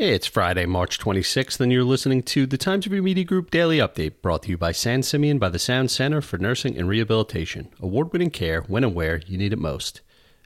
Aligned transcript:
It's 0.00 0.28
Friday, 0.28 0.64
March 0.64 1.00
26th, 1.00 1.58
and 1.58 1.72
you're 1.72 1.82
listening 1.82 2.22
to 2.22 2.46
the 2.46 2.56
Times 2.56 2.86
Review 2.86 3.02
Media 3.02 3.24
Group 3.24 3.50
Daily 3.50 3.78
Update, 3.78 4.22
brought 4.22 4.44
to 4.44 4.50
you 4.50 4.56
by 4.56 4.70
San 4.70 5.02
Simeon 5.02 5.40
by 5.40 5.48
the 5.48 5.58
Sound 5.58 5.90
Center 5.90 6.20
for 6.20 6.38
Nursing 6.38 6.78
and 6.78 6.88
Rehabilitation. 6.88 7.68
Award 7.80 8.12
winning 8.12 8.30
care 8.30 8.60
when 8.60 8.84
and 8.84 8.94
where 8.94 9.20
you 9.26 9.36
need 9.36 9.52
it 9.52 9.58
most 9.58 10.02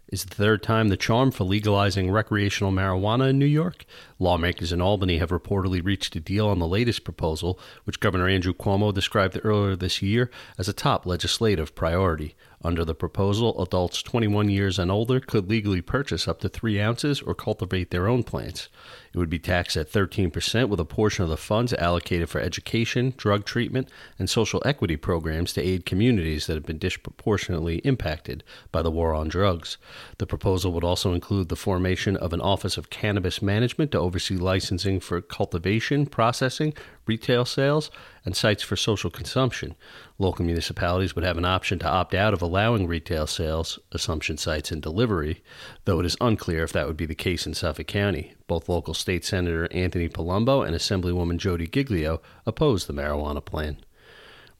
is 0.08 0.24
the 0.24 0.34
third 0.34 0.62
time 0.62 0.88
the 0.88 0.96
charm 0.96 1.30
for 1.30 1.44
legalizing 1.44 2.10
recreational 2.10 2.72
marijuana 2.72 3.28
in 3.28 3.38
New 3.38 3.44
York. 3.44 3.84
Lawmakers 4.22 4.72
in 4.72 4.80
Albany 4.80 5.18
have 5.18 5.30
reportedly 5.30 5.84
reached 5.84 6.14
a 6.14 6.20
deal 6.20 6.46
on 6.46 6.60
the 6.60 6.68
latest 6.68 7.02
proposal, 7.02 7.58
which 7.82 7.98
Governor 7.98 8.28
Andrew 8.28 8.54
Cuomo 8.54 8.94
described 8.94 9.40
earlier 9.42 9.74
this 9.74 10.00
year 10.00 10.30
as 10.56 10.68
a 10.68 10.72
top 10.72 11.04
legislative 11.04 11.74
priority. 11.74 12.36
Under 12.64 12.84
the 12.84 12.94
proposal, 12.94 13.60
adults 13.60 14.02
21 14.04 14.48
years 14.48 14.78
and 14.78 14.88
older 14.88 15.18
could 15.18 15.50
legally 15.50 15.82
purchase 15.82 16.28
up 16.28 16.38
to 16.40 16.48
three 16.48 16.80
ounces 16.80 17.20
or 17.20 17.34
cultivate 17.34 17.90
their 17.90 18.06
own 18.06 18.22
plants. 18.22 18.68
It 19.12 19.18
would 19.18 19.28
be 19.28 19.40
taxed 19.40 19.76
at 19.76 19.90
13%, 19.90 20.68
with 20.68 20.78
a 20.78 20.84
portion 20.84 21.24
of 21.24 21.28
the 21.28 21.36
funds 21.36 21.74
allocated 21.74 22.30
for 22.30 22.40
education, 22.40 23.14
drug 23.16 23.44
treatment, 23.44 23.88
and 24.16 24.30
social 24.30 24.62
equity 24.64 24.96
programs 24.96 25.52
to 25.54 25.60
aid 25.60 25.84
communities 25.84 26.46
that 26.46 26.54
have 26.54 26.64
been 26.64 26.78
disproportionately 26.78 27.78
impacted 27.78 28.44
by 28.70 28.80
the 28.80 28.92
war 28.92 29.12
on 29.12 29.28
drugs. 29.28 29.76
The 30.18 30.26
proposal 30.26 30.72
would 30.72 30.84
also 30.84 31.12
include 31.12 31.48
the 31.48 31.56
formation 31.56 32.16
of 32.16 32.32
an 32.32 32.40
Office 32.40 32.76
of 32.78 32.90
Cannabis 32.90 33.42
Management 33.42 33.90
to 33.90 33.98
oversee 34.12 34.36
licensing 34.36 35.00
for 35.00 35.22
cultivation, 35.22 36.04
processing, 36.04 36.74
retail 37.06 37.46
sales, 37.46 37.90
and 38.26 38.36
sites 38.36 38.62
for 38.62 38.76
social 38.76 39.08
consumption. 39.08 39.74
Local 40.18 40.44
municipalities 40.44 41.14
would 41.14 41.24
have 41.24 41.38
an 41.38 41.46
option 41.46 41.78
to 41.78 41.88
opt 41.88 42.12
out 42.12 42.34
of 42.34 42.42
allowing 42.42 42.86
retail 42.86 43.26
sales, 43.26 43.78
consumption 43.90 44.36
sites, 44.36 44.70
and 44.70 44.82
delivery, 44.82 45.42
though 45.86 45.98
it 45.98 46.04
is 46.04 46.18
unclear 46.20 46.62
if 46.62 46.72
that 46.72 46.86
would 46.86 46.98
be 46.98 47.06
the 47.06 47.14
case 47.14 47.46
in 47.46 47.54
Suffolk 47.54 47.86
County. 47.86 48.34
Both 48.46 48.68
local 48.68 48.92
state 48.92 49.24
senator 49.24 49.66
Anthony 49.72 50.10
Palumbo 50.10 50.62
and 50.66 50.76
Assemblywoman 50.76 51.38
Jodi 51.38 51.66
Giglio 51.66 52.20
opposed 52.44 52.88
the 52.88 52.92
marijuana 52.92 53.42
plan. 53.42 53.78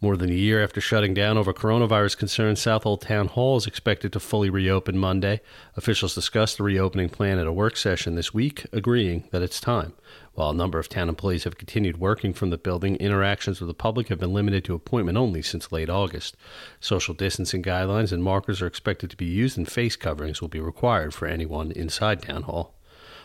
More 0.02 0.16
than 0.16 0.30
a 0.30 0.34
year 0.34 0.60
after 0.64 0.80
shutting 0.80 1.14
down 1.14 1.38
over 1.38 1.54
coronavirus 1.54 2.18
concerns, 2.18 2.60
Southold 2.60 3.02
Town 3.02 3.28
Hall 3.28 3.56
is 3.56 3.68
expected 3.68 4.12
to 4.12 4.18
fully 4.18 4.50
reopen 4.50 4.98
Monday. 4.98 5.40
Officials 5.76 6.12
discussed 6.12 6.56
the 6.56 6.64
reopening 6.64 7.08
plan 7.08 7.38
at 7.38 7.46
a 7.46 7.52
work 7.52 7.76
session 7.76 8.16
this 8.16 8.34
week, 8.34 8.66
agreeing 8.72 9.28
that 9.30 9.42
it's 9.42 9.60
time. 9.60 9.92
While 10.34 10.50
a 10.50 10.54
number 10.54 10.80
of 10.80 10.88
town 10.88 11.08
employees 11.08 11.44
have 11.44 11.56
continued 11.56 11.98
working 11.98 12.32
from 12.34 12.50
the 12.50 12.58
building, 12.58 12.96
interactions 12.96 13.60
with 13.60 13.68
the 13.68 13.74
public 13.74 14.08
have 14.08 14.18
been 14.18 14.34
limited 14.34 14.64
to 14.64 14.74
appointment 14.74 15.16
only 15.16 15.40
since 15.40 15.70
late 15.70 15.88
August. 15.88 16.36
Social 16.80 17.14
distancing 17.14 17.62
guidelines 17.62 18.10
and 18.10 18.24
markers 18.24 18.60
are 18.60 18.66
expected 18.66 19.08
to 19.10 19.16
be 19.16 19.26
used, 19.26 19.56
and 19.56 19.70
face 19.70 19.94
coverings 19.94 20.40
will 20.40 20.48
be 20.48 20.58
required 20.58 21.14
for 21.14 21.28
anyone 21.28 21.70
inside 21.70 22.22
Town 22.22 22.42
Hall. 22.42 22.74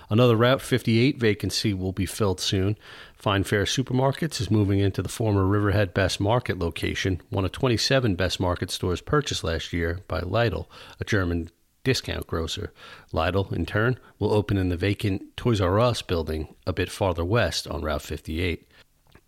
Another 0.09 0.38
Route 0.38 0.61
58 0.61 1.17
vacancy 1.17 1.73
will 1.73 1.91
be 1.91 2.05
filled 2.05 2.39
soon. 2.39 2.77
Fine 3.16 3.44
Fare 3.44 3.66
Supermarkets 3.66 4.39
is 4.39 4.49
moving 4.49 4.80
into 4.80 5.02
the 5.02 5.09
former 5.09 5.45
Riverhead 5.45 5.94
Best 5.94 6.19
Market 6.19 6.58
location, 6.58 7.22
one 7.30 7.44
of 7.44 7.52
27 7.52 8.16
Best 8.16 8.39
Market 8.39 8.72
stores 8.72 9.02
purchased 9.02 9.44
last 9.44 9.73
year 9.73 9.99
by 10.08 10.22
Lidl, 10.22 10.67
a 10.99 11.03
German 11.03 11.49
discount 11.83 12.25
grocer. 12.25 12.72
Lidl, 13.11 13.52
in 13.52 13.66
turn, 13.66 13.99
will 14.17 14.33
open 14.33 14.58
in 14.58 14.69
the 14.69 14.77
vacant 14.77 15.36
Toys 15.36 15.59
R 15.59 15.80
Us 15.80 16.02
building 16.02 16.55
a 16.66 16.71
bit 16.71 16.89
farther 16.89 17.25
west 17.25 17.67
on 17.67 17.81
Route 17.81 18.02
58. 18.02 18.66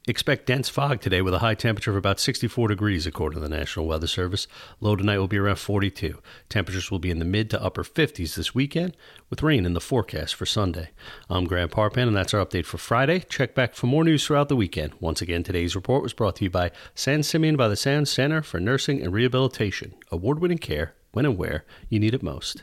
Expect 0.10 0.48
dense 0.48 0.70
fog 0.70 1.02
today 1.02 1.22
with 1.22 1.36
a 1.36 1.38
high 1.38 1.54
temperature 1.54 1.92
of 1.92 1.96
about 1.96 2.20
64 2.20 2.70
degrees, 2.70 3.06
according 3.06 3.40
to 3.40 3.48
the 3.48 3.56
National 3.56 3.86
Weather 3.86 4.08
Service. 4.08 4.48
Low 4.82 4.96
tonight 4.96 5.20
will 5.20 5.28
be 5.28 5.38
around 5.38 5.58
42. 5.58 6.18
Temperatures 6.50 6.90
will 6.90 6.98
be 6.98 7.12
in 7.12 7.20
the 7.20 7.26
mid 7.26 7.52
to 7.52 7.64
upper 7.64 7.84
50s 7.84 8.34
this 8.34 8.56
weekend, 8.56 8.98
with 9.30 9.44
rain 9.44 9.68
in 9.68 9.74
the 9.74 9.80
forecast 9.80 10.34
for 10.34 10.48
Sunday. 10.48 10.90
I'm 11.30 11.46
Grant 11.46 11.70
Parpan, 11.70 12.08
and 12.08 12.18
that's 12.18 12.34
our 12.34 12.44
update 12.44 12.66
for 12.66 12.80
Friday. 12.80 13.20
Check 13.20 13.54
back 13.54 13.76
for 13.76 13.86
more 13.86 14.04
news 14.04 14.26
throughout 14.26 14.50
the 14.50 14.56
weekend. 14.56 14.94
Once 15.00 15.22
again, 15.22 15.44
today's 15.44 15.76
report 15.76 16.02
was 16.02 16.14
brought 16.14 16.38
to 16.38 16.46
you 16.46 16.50
by 16.50 16.72
San 16.96 17.22
Simeon 17.22 17.56
by 17.56 17.68
the 17.68 17.76
Sound 17.76 18.08
Center 18.08 18.42
for 18.42 18.60
Nursing 18.60 19.04
and 19.04 19.14
Rehabilitation. 19.14 19.94
Award 20.12 20.40
winning 20.40 20.58
care 20.58 20.96
when 21.12 21.26
and 21.28 21.38
where 21.38 21.66
you 21.88 22.00
need 22.00 22.16
it 22.16 22.24
most. 22.24 22.58